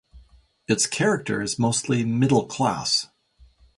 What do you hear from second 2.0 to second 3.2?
middle class.